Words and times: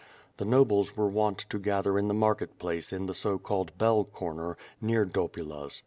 The 0.37 0.45
nobles 0.45 0.97
were 0.97 1.07
wont 1.07 1.37
to 1.51 1.59
gather 1.59 1.95
in 1.99 2.07
the 2.07 2.15
market 2.15 2.57
place 2.57 2.91
in 2.91 3.05
the 3.05 3.13
so 3.13 3.37
called 3.37 3.77
Bell 3.77 4.03
corner, 4.03 4.57
near 4.81 5.05
Dopula's. 5.05 5.79